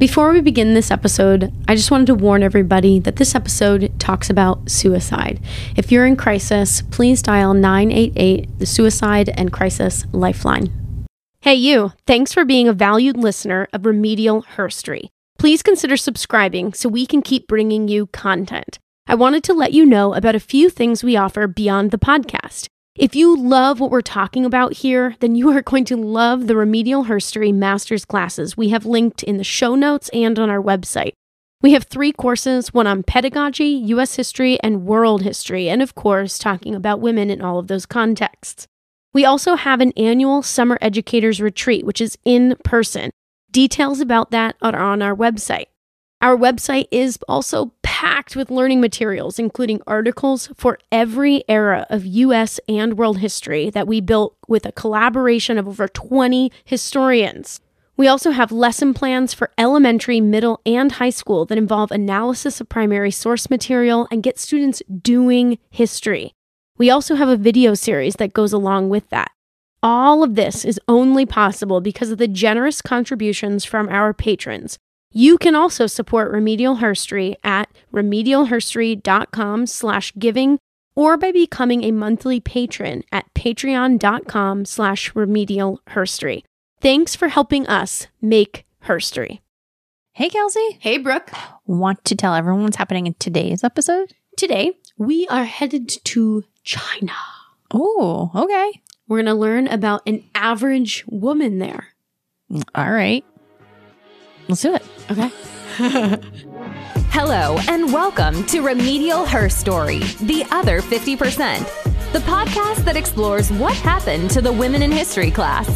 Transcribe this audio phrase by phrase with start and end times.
[0.00, 4.30] Before we begin this episode, I just wanted to warn everybody that this episode talks
[4.30, 5.38] about suicide.
[5.76, 11.04] If you're in crisis, please dial 988, the Suicide and Crisis Lifeline.
[11.42, 15.10] Hey, you, thanks for being a valued listener of Remedial Herstory.
[15.38, 18.78] Please consider subscribing so we can keep bringing you content.
[19.06, 22.68] I wanted to let you know about a few things we offer beyond the podcast.
[22.96, 26.56] If you love what we're talking about here, then you are going to love the
[26.56, 31.12] Remedial Herstory Master's classes we have linked in the show notes and on our website.
[31.62, 34.16] We have three courses one on pedagogy, U.S.
[34.16, 38.66] history, and world history, and of course, talking about women in all of those contexts.
[39.12, 43.10] We also have an annual Summer Educators Retreat, which is in person.
[43.52, 45.66] Details about that are on our website.
[46.20, 52.58] Our website is also packed with learning materials, including articles for every era of US
[52.66, 57.60] and world history that we built with a collaboration of over 20 historians.
[57.98, 62.70] We also have lesson plans for elementary, middle, and high school that involve analysis of
[62.70, 66.32] primary source material and get students doing history.
[66.78, 69.30] We also have a video series that goes along with that.
[69.82, 74.78] All of this is only possible because of the generous contributions from our patrons.
[75.12, 80.58] You can also support Remedial Herstory at remedialherstory.com slash giving
[80.94, 86.44] or by becoming a monthly patron at patreon.com slash remedialherstory.
[86.80, 89.40] Thanks for helping us make herstory.
[90.12, 90.78] Hey, Kelsie.
[90.78, 91.30] Hey, Brooke.
[91.66, 94.14] Want to tell everyone what's happening in today's episode?
[94.36, 97.12] Today, we are headed to China.
[97.72, 98.80] Oh, okay.
[99.08, 101.88] We're going to learn about an average woman there.
[102.74, 103.24] All right.
[104.48, 104.82] Let's do it.
[105.10, 105.28] Okay.
[107.10, 114.30] Hello, and welcome to Remedial Herstory, the other 50%, the podcast that explores what happened
[114.30, 115.68] to the women in history class.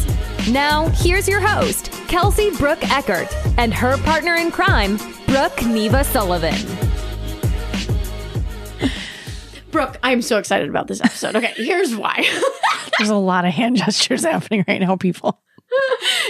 [0.47, 3.27] Now, here's your host, Kelsie Brooke Eckert,
[3.57, 4.95] and her partner in crime,
[5.27, 6.55] Brooke Neva Sullivan.
[9.71, 11.35] Brooke, I'm so excited about this episode.
[11.35, 12.25] Okay, here's why.
[12.99, 15.41] There's a lot of hand gestures happening right now, people.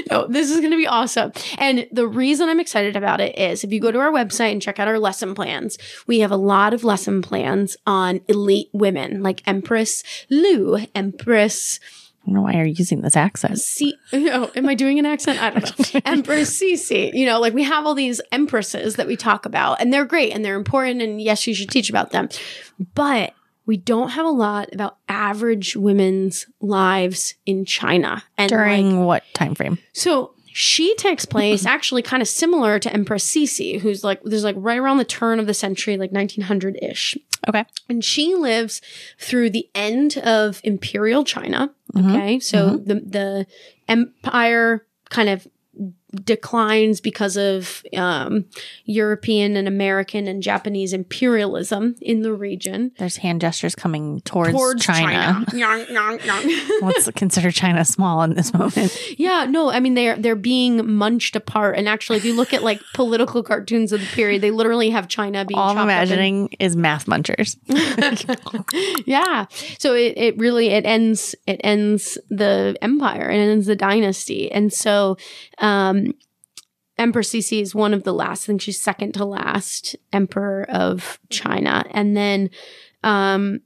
[0.09, 1.31] No, oh, this is going to be awesome.
[1.57, 4.61] And the reason I'm excited about it is if you go to our website and
[4.61, 9.21] check out our lesson plans, we have a lot of lesson plans on elite women
[9.23, 11.79] like Empress Lu, Empress.
[12.23, 13.59] I don't know why you're using this accent.
[13.59, 15.39] See, oh, am I doing an accent?
[15.39, 16.01] I don't know.
[16.05, 17.13] Empress Cixi.
[17.13, 20.33] You know, like we have all these empresses that we talk about, and they're great
[20.33, 21.03] and they're important.
[21.03, 22.29] And yes, you should teach about them.
[22.95, 23.35] But
[23.65, 28.23] we don't have a lot about average women's lives in China.
[28.37, 29.79] And during like, what time frame?
[29.93, 34.55] So she takes place actually kind of similar to Empress Cixi, who's like there's like
[34.57, 37.17] right around the turn of the century, like 1900 ish.
[37.47, 37.65] Okay.
[37.89, 38.81] And she lives
[39.19, 41.73] through the end of imperial China.
[41.93, 42.15] Mm-hmm.
[42.15, 42.39] Okay.
[42.39, 42.87] So mm-hmm.
[42.87, 43.47] the the
[43.87, 45.47] empire kind of
[46.23, 48.45] declines because of um,
[48.85, 52.91] European and American and Japanese imperialism in the region.
[52.97, 55.45] There's hand gestures coming towards, towards China.
[55.51, 56.19] China.
[56.81, 58.97] Let's consider China small in this moment.
[59.17, 61.77] Yeah, no, I mean they're they're being munched apart.
[61.77, 65.07] And actually, if you look at like political cartoons of the period, they literally have
[65.07, 65.59] China being.
[65.59, 67.57] All I'm imagining is math munchers.
[69.05, 69.45] yeah,
[69.79, 74.51] so it, it really it ends it ends the empire and it ends the dynasty,
[74.51, 75.17] and so.
[75.59, 76.04] Um,
[76.97, 78.45] Emperor Cixi is one of the last.
[78.45, 81.83] I think she's second to last emperor of China.
[81.91, 82.49] And then
[83.03, 83.61] um,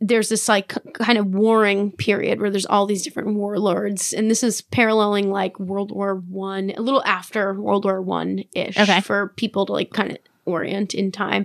[0.00, 4.42] there's this like kind of warring period where there's all these different warlords, and this
[4.42, 9.00] is paralleling like World War One, a little after World War One ish, okay.
[9.00, 11.44] for people to like kind of orient in time.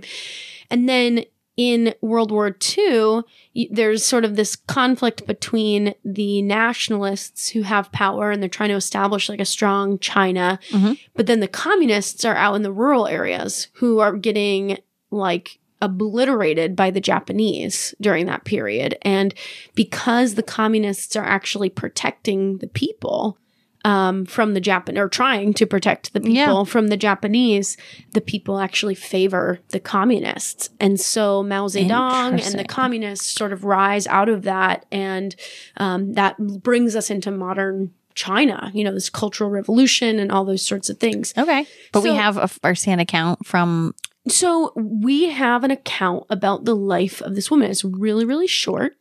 [0.70, 1.24] And then
[1.56, 3.22] in World War II,
[3.70, 8.76] there's sort of this conflict between the nationalists who have power and they're trying to
[8.76, 10.92] establish like a strong China, mm-hmm.
[11.14, 14.78] but then the communists are out in the rural areas who are getting
[15.10, 18.96] like obliterated by the Japanese during that period.
[19.02, 19.34] And
[19.74, 23.38] because the communists are actually protecting the people,
[23.86, 26.64] um, from the Japan or trying to protect the people yeah.
[26.64, 27.76] from the Japanese,
[28.14, 30.70] the people actually favor the communists.
[30.80, 34.86] And so Mao Zedong and the communists sort of rise out of that.
[34.90, 35.36] And
[35.76, 40.66] um, that brings us into modern China, you know, this cultural revolution and all those
[40.66, 41.32] sorts of things.
[41.38, 41.64] Okay.
[41.92, 43.94] But so, we have a first-hand account from
[44.26, 47.70] so we have an account about the life of this woman.
[47.70, 48.94] It's really, really short.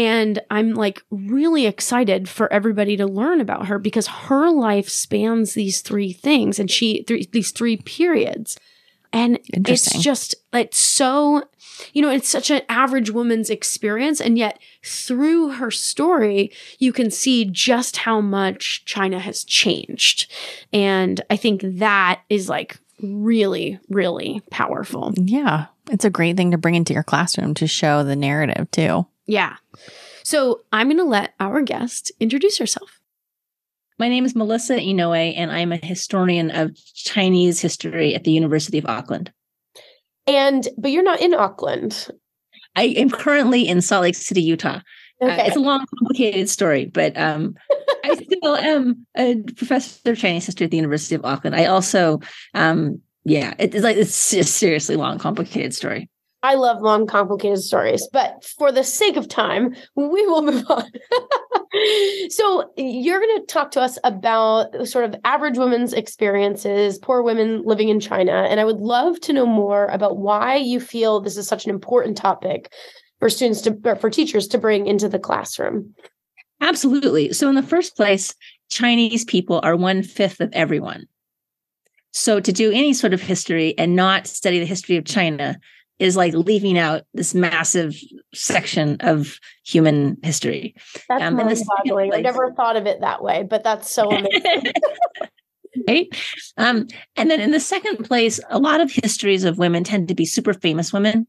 [0.00, 5.52] And I'm like really excited for everybody to learn about her because her life spans
[5.52, 8.58] these three things and she, th- these three periods.
[9.12, 11.42] And it's just, it's so,
[11.92, 14.22] you know, it's such an average woman's experience.
[14.22, 20.32] And yet, through her story, you can see just how much China has changed.
[20.72, 25.12] And I think that is like really, really powerful.
[25.16, 25.66] Yeah.
[25.90, 29.06] It's a great thing to bring into your classroom to show the narrative, too.
[29.30, 29.56] Yeah.
[30.24, 33.00] So I'm going to let our guest introduce herself.
[33.96, 38.76] My name is Melissa Inouye, and I'm a historian of Chinese history at the University
[38.76, 39.32] of Auckland.
[40.26, 42.08] And, but you're not in Auckland.
[42.74, 44.80] I am currently in Salt Lake City, Utah.
[45.22, 45.42] Uh, okay.
[45.42, 47.54] Uh, it's a long, complicated story, but um,
[48.04, 51.54] I still am a professor of Chinese history at the University of Auckland.
[51.54, 52.18] I also,
[52.54, 56.09] um, yeah, it's like it's a seriously long, complicated story.
[56.42, 60.90] I love long, complicated stories, but for the sake of time, we will move on.
[62.30, 67.62] so, you're going to talk to us about sort of average women's experiences, poor women
[67.64, 68.32] living in China.
[68.32, 71.70] And I would love to know more about why you feel this is such an
[71.70, 72.72] important topic
[73.18, 75.94] for students to, or for teachers to bring into the classroom.
[76.62, 77.32] Absolutely.
[77.32, 78.34] So, in the first place,
[78.70, 81.06] Chinese people are one fifth of everyone.
[82.12, 85.58] So, to do any sort of history and not study the history of China
[86.00, 87.94] is like leaving out this massive
[88.34, 90.74] section of human history.
[91.08, 92.14] That's um, mind-boggling.
[92.14, 94.72] I never thought of it that way, but that's so amazing.
[95.86, 96.08] right?
[96.56, 96.86] Um,
[97.16, 100.24] and then in the second place, a lot of histories of women tend to be
[100.24, 101.26] super famous women,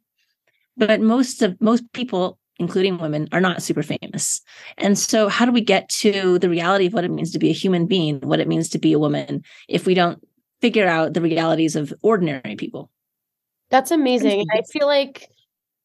[0.77, 4.39] but most of most people, including women, are not super famous.
[4.77, 7.49] And so, how do we get to the reality of what it means to be
[7.49, 10.25] a human being, what it means to be a woman, if we don't
[10.61, 12.89] figure out the realities of ordinary people?
[13.71, 14.45] That's amazing.
[14.53, 15.29] I feel like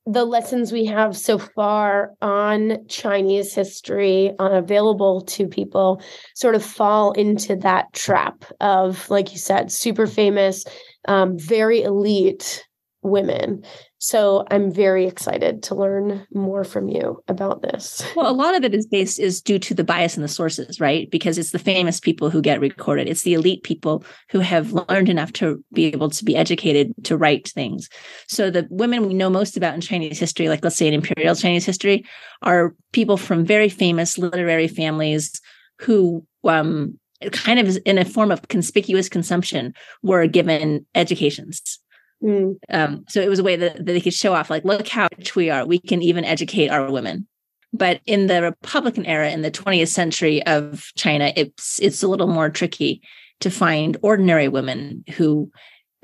[0.07, 6.01] the lessons we have so far on Chinese history on available to people
[6.35, 10.65] sort of fall into that trap of, like you said, super famous,
[11.09, 12.65] um, very elite
[13.03, 13.65] women
[14.07, 18.05] so I'm very excited to learn more from you about this.
[18.15, 20.79] Well, a lot of it is based is due to the bias in the sources,
[20.79, 21.11] right?
[21.11, 23.09] Because it's the famous people who get recorded.
[23.09, 27.17] It's the elite people who have learned enough to be able to be educated to
[27.17, 27.89] write things.
[28.29, 31.35] So the women we know most about in Chinese history, like let's say in imperial
[31.35, 32.05] Chinese history,
[32.43, 35.41] are people from very famous literary families
[35.81, 36.97] who um
[37.33, 39.75] kind of in a form of conspicuous consumption
[40.05, 41.81] were given educations
[42.23, 42.57] Mm.
[42.71, 45.09] Um, so it was a way that, that they could show off, like, look how
[45.17, 45.67] rich we are.
[45.67, 47.27] We can even educate our women.
[47.73, 52.29] But in the Republican era, in the 20th century of China, it's it's a little
[52.29, 53.03] more tricky
[53.41, 55.51] to find ordinary women who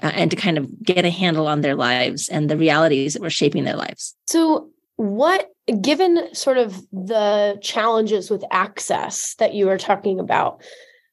[0.02, 3.22] uh, and to kind of get a handle on their lives and the realities that
[3.22, 4.16] were shaping their lives.
[4.26, 5.50] So, what,
[5.80, 10.62] given sort of the challenges with access that you were talking about,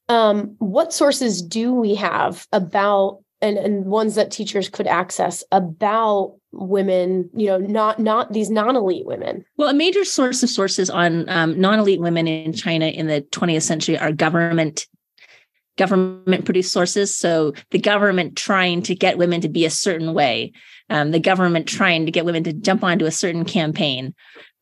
[0.09, 6.35] um, what sources do we have about and, and ones that teachers could access about
[6.51, 9.45] women you know not not these non-elite women.
[9.57, 13.63] Well a major source of sources on um, non-elite women in china in the 20th
[13.63, 14.87] century are government
[15.77, 17.15] government produced sources.
[17.15, 20.51] So the government trying to get women to be a certain way
[20.89, 24.13] um, the government trying to get women to jump onto a certain campaign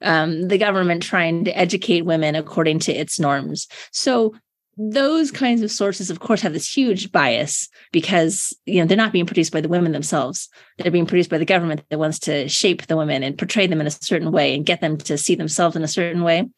[0.02, 3.68] um, the government trying to educate women according to its norms.
[3.92, 4.36] So
[4.78, 9.12] those kinds of sources of course have this huge bias because you know they're not
[9.12, 10.50] being produced by the women themselves.
[10.78, 13.82] They're being produced by the government that wants to shape the women and portray them
[13.82, 16.50] in a certain way and get them to see themselves in a certain way.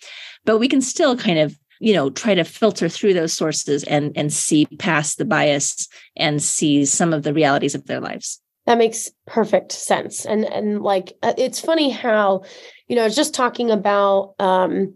[0.45, 4.11] But we can still kind of you know try to filter through those sources and
[4.17, 5.87] and see past the bias
[6.17, 8.41] and see some of the realities of their lives.
[8.65, 10.25] That makes perfect sense.
[10.25, 12.43] And and like uh, it's funny how
[12.87, 14.95] you know just talking about um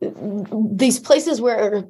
[0.00, 1.84] these places where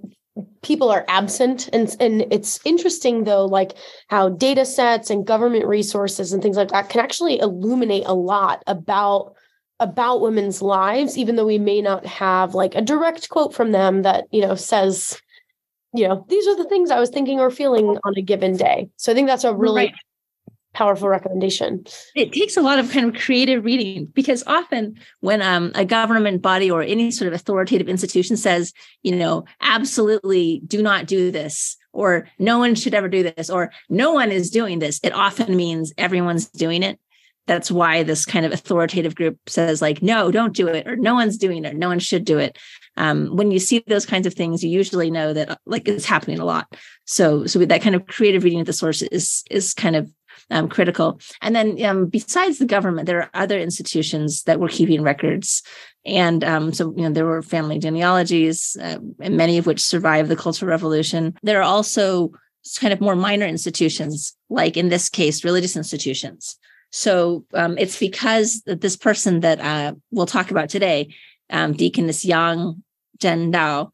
[0.62, 1.68] people are absent.
[1.72, 3.72] And and it's interesting though like
[4.08, 8.62] how data sets and government resources and things like that can actually illuminate a lot
[8.66, 9.34] about
[9.80, 14.02] about women's lives even though we may not have like a direct quote from them
[14.02, 15.22] that you know says
[15.94, 18.88] you know these are the things i was thinking or feeling on a given day.
[18.96, 19.94] So i think that's a really right
[20.78, 21.84] powerful recommendation.
[22.14, 26.40] It takes a lot of kind of creative reading because often when um, a government
[26.40, 31.76] body or any sort of authoritative institution says, you know, absolutely do not do this,
[31.92, 35.56] or no one should ever do this, or no one is doing this, it often
[35.56, 37.00] means everyone's doing it.
[37.48, 41.14] That's why this kind of authoritative group says, like, no, don't do it, or no
[41.14, 42.56] one's doing it, or, no one should do it.
[42.96, 46.38] Um, when you see those kinds of things, you usually know that like it's happening
[46.38, 46.66] a lot.
[47.04, 50.08] So, so that kind of creative reading of the source is is kind of
[50.50, 51.20] um, critical.
[51.42, 55.62] And then um, besides the government, there are other institutions that were keeping records.
[56.06, 60.28] And um, so, you know, there were family genealogies, uh, and many of which survived
[60.28, 61.36] the Cultural Revolution.
[61.42, 62.32] There are also
[62.80, 66.56] kind of more minor institutions, like in this case, religious institutions.
[66.90, 71.14] So um, it's because this person that uh, we'll talk about today,
[71.50, 72.82] um, Deaconess Yang
[73.18, 73.90] Zhen Dao,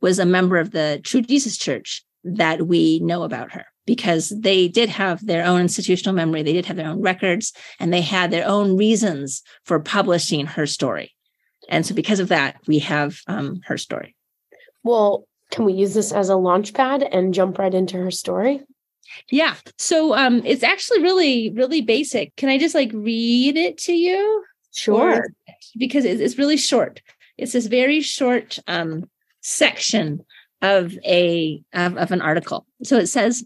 [0.00, 4.66] was a member of the True Jesus Church that we know about her because they
[4.66, 8.30] did have their own institutional memory, they did have their own records, and they had
[8.30, 11.12] their own reasons for publishing her story.
[11.68, 14.16] And so, because of that, we have um, her story.
[14.82, 18.62] Well, can we use this as a launch pad and jump right into her story?
[19.30, 19.54] Yeah.
[19.78, 22.34] So um it's actually really, really basic.
[22.36, 24.44] Can I just like read it to you?
[24.72, 25.18] Sure.
[25.18, 25.26] Or,
[25.78, 27.00] because it's really short.
[27.38, 29.08] It's this very short um
[29.40, 30.24] section
[30.62, 32.66] of a of, of an article.
[32.82, 33.44] So it says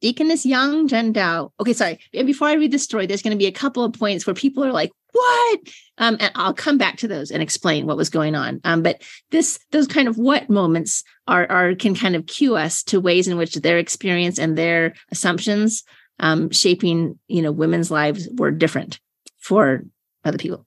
[0.00, 1.50] Deaconess Yang Zhen Dao.
[1.60, 1.98] Okay, sorry.
[2.14, 4.34] And before I read the story, there's going to be a couple of points where
[4.34, 5.60] people are like, "What?"
[5.98, 8.60] Um, and I'll come back to those and explain what was going on.
[8.64, 12.82] Um, but this, those kind of what moments are are can kind of cue us
[12.84, 15.82] to ways in which their experience and their assumptions
[16.20, 19.00] um, shaping, you know, women's lives were different
[19.38, 19.84] for
[20.24, 20.64] other people.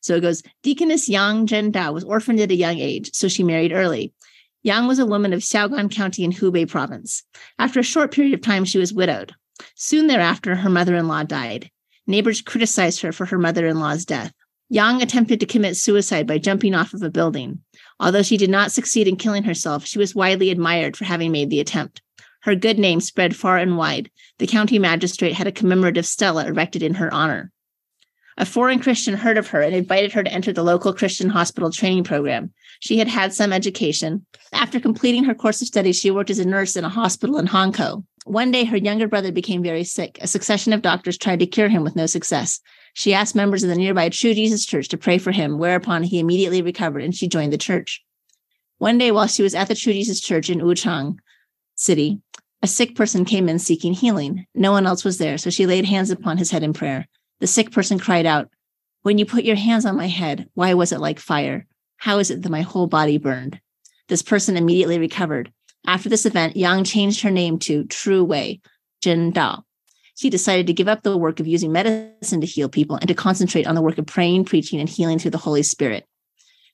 [0.00, 3.42] So it goes, Deaconess Yang Zhen Dao was orphaned at a young age, so she
[3.42, 4.12] married early.
[4.64, 7.22] Yang was a woman of Xiaogan County in Hubei province.
[7.58, 9.34] After a short period of time, she was widowed.
[9.74, 11.70] Soon thereafter, her mother in law died.
[12.06, 14.32] Neighbors criticized her for her mother in law's death.
[14.70, 17.60] Yang attempted to commit suicide by jumping off of a building.
[18.00, 21.50] Although she did not succeed in killing herself, she was widely admired for having made
[21.50, 22.00] the attempt.
[22.40, 24.10] Her good name spread far and wide.
[24.38, 27.52] The county magistrate had a commemorative stela erected in her honor.
[28.36, 31.70] A foreign Christian heard of her and invited her to enter the local Christian hospital
[31.70, 32.52] training program.
[32.84, 34.26] She had had some education.
[34.52, 37.46] After completing her course of studies, she worked as a nurse in a hospital in
[37.46, 38.04] Hankou.
[38.26, 40.18] One day, her younger brother became very sick.
[40.20, 42.60] A succession of doctors tried to cure him with no success.
[42.92, 46.18] She asked members of the nearby True Jesus Church to pray for him, whereupon he
[46.18, 48.04] immediately recovered and she joined the church.
[48.76, 51.16] One day, while she was at the True Jesus Church in Wuchang
[51.76, 52.20] City,
[52.60, 54.44] a sick person came in seeking healing.
[54.54, 57.08] No one else was there, so she laid hands upon his head in prayer.
[57.40, 58.50] The sick person cried out,
[59.00, 61.66] When you put your hands on my head, why was it like fire?
[62.04, 63.58] How is it that my whole body burned?
[64.08, 65.50] This person immediately recovered.
[65.86, 68.60] After this event, Yang changed her name to True Way,
[69.02, 69.62] Zhen Dao.
[70.14, 73.14] She decided to give up the work of using medicine to heal people and to
[73.14, 76.04] concentrate on the work of praying, preaching, and healing through the Holy Spirit.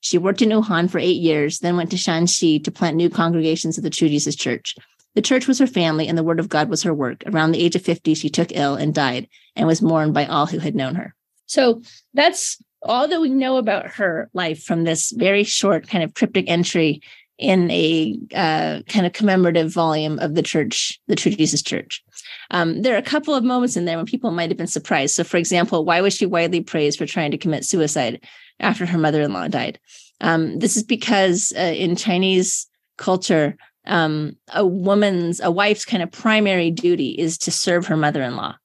[0.01, 3.77] She worked in Wuhan for eight years, then went to Shanxi to plant new congregations
[3.77, 4.75] of the True Jesus Church.
[5.15, 7.23] The church was her family, and the word of God was her work.
[7.25, 10.47] Around the age of 50, she took ill and died and was mourned by all
[10.47, 11.15] who had known her.
[11.45, 11.81] So
[12.13, 16.49] that's all that we know about her life from this very short, kind of cryptic
[16.49, 17.01] entry
[17.37, 22.03] in a uh, kind of commemorative volume of the church, the True Jesus Church.
[22.51, 25.15] Um, there are a couple of moments in there when people might have been surprised.
[25.15, 28.23] So, for example, why was she widely praised for trying to commit suicide
[28.59, 29.79] after her mother in law died?
[30.21, 33.57] Um, this is because uh, in Chinese culture,
[33.87, 38.35] um, a woman's, a wife's kind of primary duty is to serve her mother in
[38.35, 38.55] law.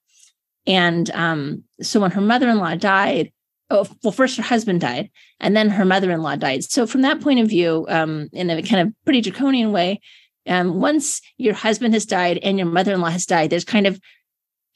[0.66, 3.32] And um, so when her mother in law died,
[3.70, 6.64] oh, well, first her husband died, and then her mother in law died.
[6.64, 10.00] So from that point of view, um, in a kind of pretty draconian way,
[10.46, 13.86] um, once your husband has died and your mother in law has died, there's kind
[13.86, 14.00] of,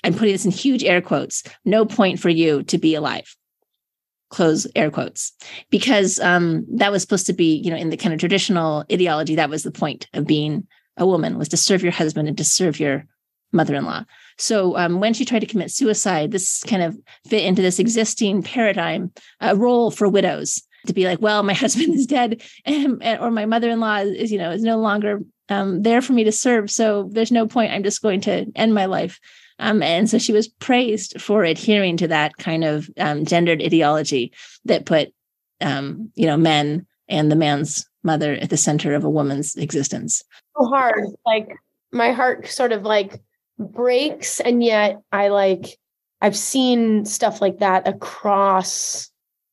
[0.02, 3.37] I'm putting this in huge air quotes, no point for you to be alive.
[4.30, 5.32] Close air quotes,
[5.70, 9.35] because um, that was supposed to be, you know, in the kind of traditional ideology,
[9.35, 12.44] that was the point of being a woman was to serve your husband and to
[12.44, 13.06] serve your
[13.52, 14.04] mother-in-law.
[14.40, 18.42] So um, when she tried to commit suicide, this kind of fit into this existing
[18.42, 23.30] paradigm, a role for widows to be like, well, my husband is dead, and, or
[23.30, 25.20] my mother-in-law is, you know, is no longer
[25.50, 26.70] um, there for me to serve.
[26.70, 27.73] So there's no point.
[27.73, 29.20] I'm just going to end my life.
[29.59, 34.32] Um, and so she was praised for adhering to that kind of um, gendered ideology
[34.64, 35.12] that put,
[35.61, 40.23] um, you know, men and the man's mother at the center of a woman's existence.
[40.59, 41.04] So hard.
[41.26, 41.49] Like
[41.92, 43.20] my heart sort of like
[43.60, 45.78] breaks and yet i like
[46.20, 49.10] i've seen stuff like that across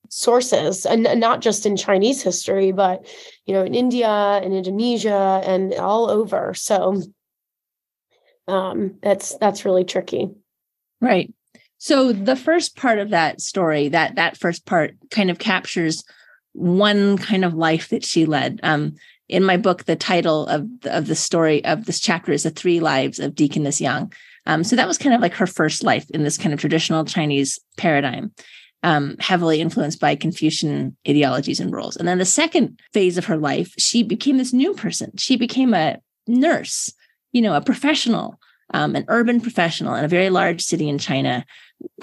[0.10, 3.06] sources and not just in chinese history but
[3.46, 6.54] you know in india and indonesia and all over.
[6.54, 7.02] So
[8.48, 10.30] um that's that's really tricky.
[11.02, 11.34] Right.
[11.78, 16.04] So the first part of that story that that first part kind of captures
[16.54, 18.60] one kind of life that she led.
[18.64, 18.96] Um
[19.30, 22.50] in my book, the title of the, of the story of this chapter is "The
[22.50, 24.14] Three Lives of Deaconess Yang."
[24.46, 27.04] Um, so that was kind of like her first life in this kind of traditional
[27.04, 28.32] Chinese paradigm,
[28.84, 31.98] um, heavily influenced by Confucian ideologies and roles.
[31.98, 35.12] And then the second phase of her life, she became this new person.
[35.18, 36.94] She became a nurse,
[37.34, 38.40] you know, a professional,
[38.74, 41.46] um, an urban professional in a very large city in China,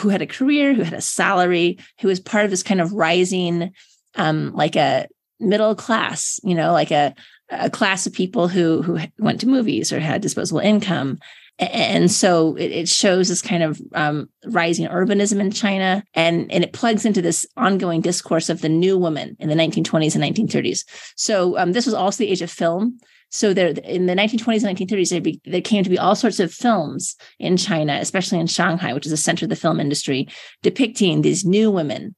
[0.00, 2.92] who had a career, who had a salary, who was part of this kind of
[2.92, 3.72] rising,
[4.16, 5.08] um, like a
[5.44, 7.14] middle class, you know, like a
[7.50, 11.18] a class of people who who went to movies or had disposable income
[11.58, 16.72] and so it, shows this kind of um, rising urbanism in China, and and it
[16.72, 20.84] plugs into this ongoing discourse of the new woman in the 1920s and 1930s.
[21.16, 22.98] So um, this was also the age of film.
[23.30, 26.38] So there, in the 1920s and 1930s, there, be, there came to be all sorts
[26.38, 30.28] of films in China, especially in Shanghai, which is the center of the film industry,
[30.62, 32.14] depicting these new women,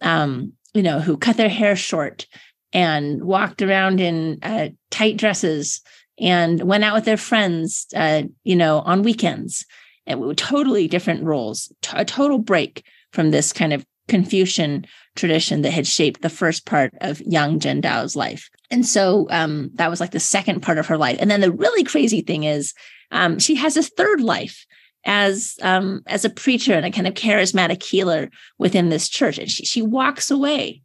[0.00, 2.26] um, you know, who cut their hair short
[2.74, 5.80] and walked around in uh, tight dresses
[6.18, 9.64] and went out with their friends, uh, you know, on weekends.
[10.06, 14.84] And totally different roles, t- a total break from this kind of Confucian
[15.16, 18.50] tradition that had shaped the first part of Yang Zhen Dao's life.
[18.70, 21.16] And so um, that was like the second part of her life.
[21.20, 22.74] And then the really crazy thing is
[23.12, 24.66] um, she has a third life
[25.06, 29.38] as um, as a preacher and a kind of charismatic healer within this church.
[29.38, 30.82] And she, she walks away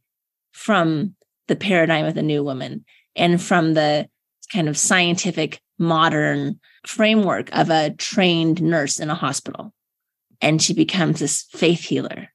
[0.51, 1.15] from
[1.49, 4.07] the paradigm of the new woman and from the
[4.53, 9.73] kind of scientific modern framework of a trained nurse in a hospital.
[10.41, 12.29] And she becomes this faith healer.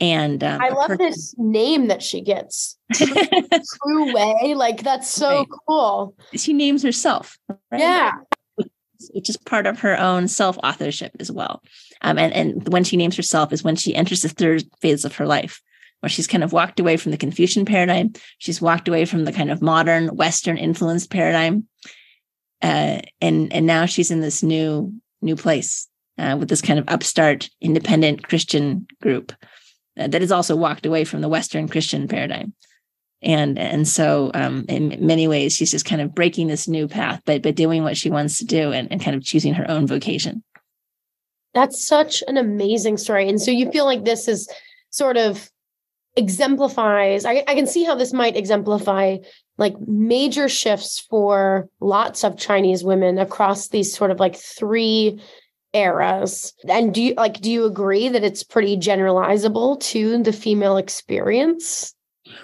[0.00, 2.76] And um, i love person- this name that she gets.
[2.94, 4.54] True way.
[4.54, 5.48] Like that's so right.
[5.68, 6.16] cool.
[6.34, 7.38] She names herself
[7.70, 7.80] right?
[7.80, 8.12] yeah.
[9.14, 11.62] Which is part of her own self authorship as well.
[12.02, 15.16] Um, and, and when she names herself is when she enters the third phase of
[15.16, 15.60] her life
[16.02, 18.12] where she's kind of walked away from the Confucian paradigm.
[18.38, 21.68] She's walked away from the kind of modern Western influenced paradigm.
[22.60, 26.88] Uh, and and now she's in this new new place uh, with this kind of
[26.88, 29.32] upstart independent Christian group
[29.98, 32.52] uh, that has also walked away from the Western Christian paradigm.
[33.22, 37.22] And and so um, in many ways she's just kind of breaking this new path,
[37.24, 39.86] but but doing what she wants to do and, and kind of choosing her own
[39.86, 40.42] vocation.
[41.54, 43.28] That's such an amazing story.
[43.28, 44.48] And so you feel like this is
[44.90, 45.48] sort of
[46.16, 49.16] exemplifies I, I can see how this might exemplify
[49.56, 55.18] like major shifts for lots of chinese women across these sort of like three
[55.72, 56.52] eras.
[56.68, 61.94] And do you like do you agree that it's pretty generalizable to the female experience?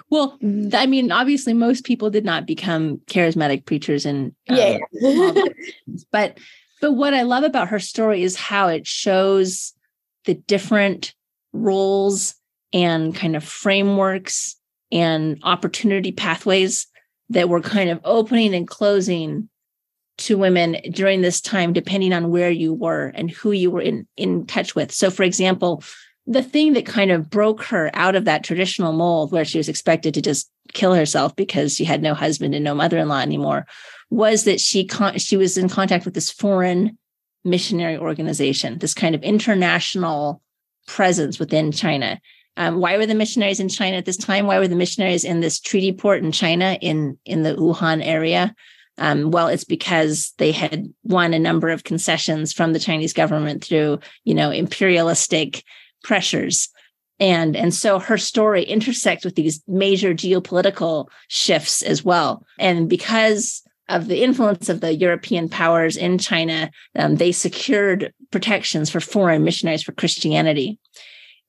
[0.09, 0.37] Well
[0.73, 4.77] i mean obviously most people did not become charismatic preachers and um, yeah.
[6.11, 6.37] but
[6.81, 9.73] but what i love about her story is how it shows
[10.25, 11.15] the different
[11.53, 12.35] roles
[12.73, 14.55] and kind of frameworks
[14.91, 16.87] and opportunity pathways
[17.29, 19.49] that were kind of opening and closing
[20.17, 24.07] to women during this time, depending on where you were and who you were in,
[24.17, 24.91] in touch with.
[24.91, 25.83] So, for example,
[26.27, 29.69] the thing that kind of broke her out of that traditional mold where she was
[29.69, 33.65] expected to just kill herself because she had no husband and no mother-in-law anymore
[34.09, 36.97] was that she con- she was in contact with this foreign
[37.43, 40.41] missionary organization, this kind of international
[40.87, 42.19] presence within China.
[42.57, 44.45] Um, why were the missionaries in China at this time?
[44.45, 48.53] Why were the missionaries in this treaty port in China in in the Wuhan area?
[48.99, 53.63] Um, well, it's because they had won a number of concessions from the Chinese government
[53.63, 55.63] through, you know, imperialistic
[56.03, 56.67] pressures.
[57.19, 62.45] And, and so her story intersects with these major geopolitical shifts as well.
[62.57, 68.89] And because of the influence of the European powers in China, um, they secured protections
[68.89, 70.77] for foreign missionaries for Christianity.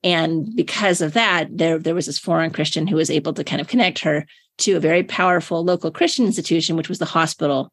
[0.03, 3.61] And because of that, there, there was this foreign Christian who was able to kind
[3.61, 4.25] of connect her
[4.59, 7.71] to a very powerful local Christian institution, which was the hospital,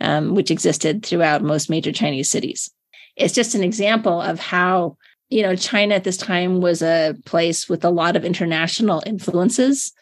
[0.00, 2.70] um, which existed throughout most major Chinese cities.
[3.16, 4.96] It's just an example of how,
[5.28, 9.92] you know, China at this time was a place with a lot of international influences.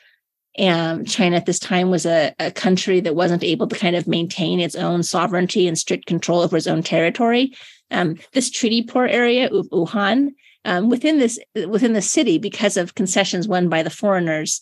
[0.56, 4.08] And China at this time was a, a country that wasn't able to kind of
[4.08, 7.54] maintain its own sovereignty and strict control over its own territory.
[7.90, 10.30] Um, this treaty port area, Wuhan,
[10.64, 14.60] um, within this within the city because of concessions won by the foreigners.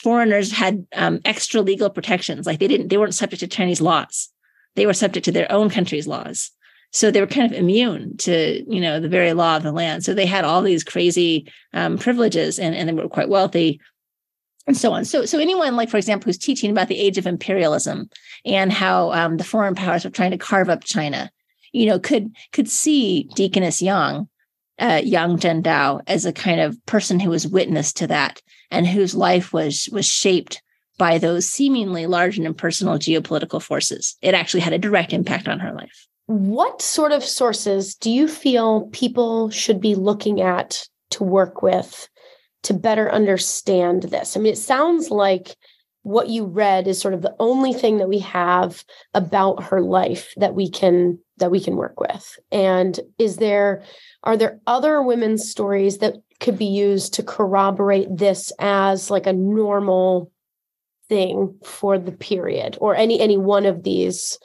[0.00, 4.28] Foreigners had um, extra legal protections like they didn't they weren't subject to chinese laws.
[4.74, 6.50] They were subject to their own country's laws.
[6.92, 10.04] So they were kind of immune to you know the very law of the land.
[10.04, 13.80] So they had all these crazy um, privileges and, and they were quite wealthy
[14.66, 15.04] and so on.
[15.04, 18.10] So so anyone like for example who's teaching about the age of imperialism
[18.44, 21.30] and how um, the foreign powers were trying to carve up china
[21.72, 24.28] you know could could see deaconess Young,
[24.78, 28.86] uh, Yang Zhen Dao as a kind of person who was witness to that and
[28.86, 30.62] whose life was was shaped
[30.98, 34.16] by those seemingly large and impersonal geopolitical forces.
[34.22, 36.06] It actually had a direct impact on her life.
[36.26, 42.08] What sort of sources do you feel people should be looking at to work with
[42.64, 44.36] to better understand this?
[44.36, 45.54] I mean, it sounds like
[46.02, 50.32] what you read is sort of the only thing that we have about her life
[50.36, 52.38] that we can that we can work with.
[52.50, 53.82] And is there
[54.22, 59.32] are there other women's stories that could be used to corroborate this as like a
[59.32, 60.30] normal
[61.08, 64.38] thing for the period or any any one of these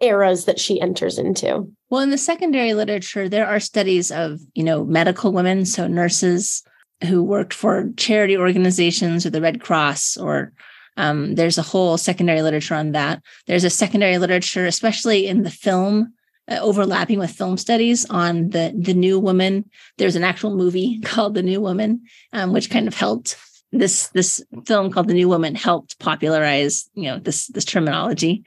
[0.00, 4.62] eras that she enters into well in the secondary literature there are studies of you
[4.62, 6.62] know medical women so nurses
[7.04, 10.52] who worked for charity organizations or the red cross or
[10.98, 13.22] um, there's a whole secondary literature on that.
[13.46, 16.12] There's a secondary literature especially in the film
[16.48, 19.70] uh, overlapping with film studies on the the new woman.
[19.96, 23.36] There's an actual movie called the new woman um, which kind of helped
[23.70, 28.44] this this film called the new woman helped popularize you know this this terminology.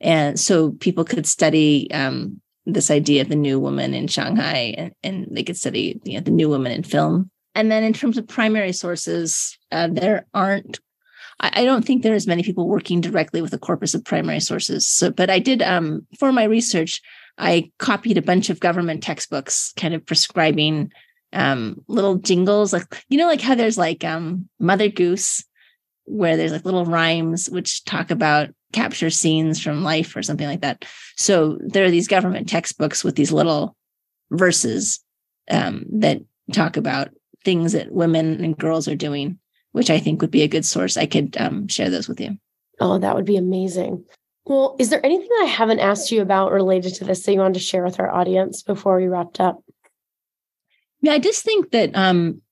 [0.00, 4.92] And so people could study um, this idea of the new woman in shanghai and,
[5.02, 7.30] and they could study you know, the new woman in film.
[7.54, 10.78] And then in terms of primary sources uh, there aren't
[11.40, 14.04] I, I don't think there are as many people working directly with a corpus of
[14.04, 14.86] primary sources.
[14.86, 17.00] So but i did um, for my research
[17.38, 20.90] i copied a bunch of government textbooks kind of prescribing
[21.32, 25.44] um little jingles like you know like how there's like um mother goose
[26.04, 30.60] where there's like little rhymes which talk about capture scenes from life or something like
[30.60, 30.84] that.
[31.16, 33.76] So there are these government textbooks with these little
[34.30, 35.00] verses
[35.50, 36.20] um, that
[36.52, 37.08] talk about
[37.44, 39.38] things that women and girls are doing
[39.72, 40.96] which i think would be a good source.
[40.96, 42.38] I could um, share those with you.
[42.80, 44.04] Oh that would be amazing.
[44.46, 47.54] Well is there anything i haven't asked you about related to this that you wanted
[47.54, 49.62] to share with our audience before we wrapped up?
[51.02, 52.42] Yeah, I just think that um,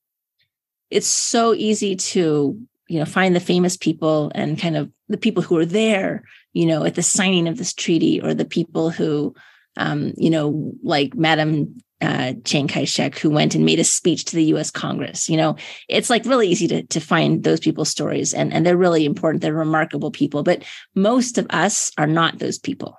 [0.91, 5.43] it's so easy to you know find the famous people and kind of the people
[5.43, 9.35] who are there, you know, at the signing of this treaty, or the people who,
[9.77, 14.37] um, you know, like Madam uh, Chiang Kai-shek, who went and made a speech to
[14.37, 14.71] the U.S.
[14.71, 15.29] Congress.
[15.29, 15.57] You know,
[15.89, 19.43] it's like really easy to to find those people's stories, and and they're really important.
[19.43, 20.63] They're remarkable people, but
[20.95, 22.97] most of us are not those people,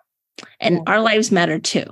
[0.59, 0.83] and yeah.
[0.87, 1.85] our lives matter too.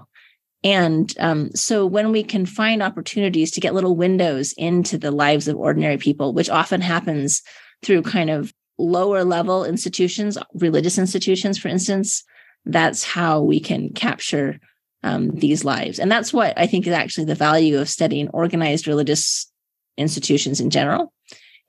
[0.63, 5.47] And um, so when we can find opportunities to get little windows into the lives
[5.47, 7.43] of ordinary people, which often happens
[7.83, 12.23] through kind of lower level institutions, religious institutions, for instance,
[12.65, 14.59] that's how we can capture
[15.03, 15.99] um, these lives.
[15.99, 19.51] And that's what I think is actually the value of studying organized religious
[19.97, 21.13] institutions in general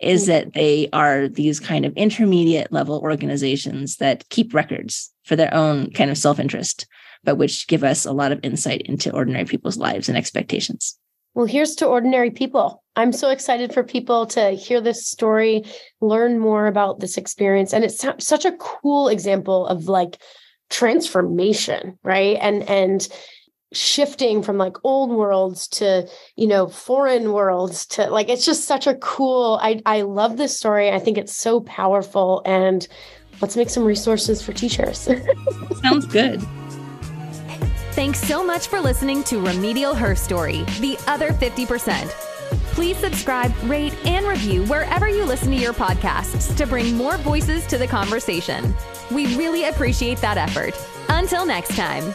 [0.00, 0.30] is mm-hmm.
[0.30, 5.90] that they are these kind of intermediate level organizations that keep records for their own
[5.92, 6.86] kind of self-interest
[7.24, 10.98] but which give us a lot of insight into ordinary people's lives and expectations.
[11.34, 12.82] Well, here's to ordinary people.
[12.96, 15.64] I'm so excited for people to hear this story,
[16.00, 17.72] learn more about this experience.
[17.72, 20.20] And it's such a cool example of like
[20.70, 22.36] transformation, right?
[22.40, 23.08] And, and,
[23.70, 28.86] shifting from like old worlds to you know foreign worlds to like it's just such
[28.86, 32.88] a cool i i love this story i think it's so powerful and
[33.42, 35.06] let's make some resources for teachers
[35.82, 36.42] sounds good
[37.98, 42.08] Thanks so much for listening to Remedial Herstory, the other 50%.
[42.70, 47.66] Please subscribe, rate, and review wherever you listen to your podcasts to bring more voices
[47.66, 48.72] to the conversation.
[49.10, 50.74] We really appreciate that effort.
[51.08, 52.14] Until next time.